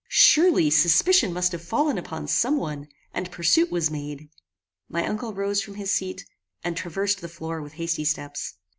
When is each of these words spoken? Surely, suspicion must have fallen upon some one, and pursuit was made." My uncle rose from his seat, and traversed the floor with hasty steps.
Surely, 0.09 0.71
suspicion 0.71 1.31
must 1.31 1.51
have 1.51 1.61
fallen 1.63 1.95
upon 1.95 2.27
some 2.27 2.57
one, 2.57 2.87
and 3.13 3.29
pursuit 3.29 3.69
was 3.69 3.91
made." 3.91 4.29
My 4.89 5.05
uncle 5.07 5.31
rose 5.31 5.61
from 5.61 5.75
his 5.75 5.93
seat, 5.93 6.25
and 6.63 6.75
traversed 6.75 7.21
the 7.21 7.29
floor 7.29 7.61
with 7.61 7.73
hasty 7.73 8.05
steps. 8.05 8.55